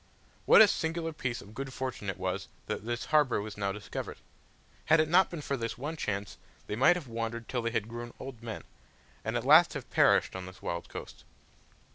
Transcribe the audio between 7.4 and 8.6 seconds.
till they had grown old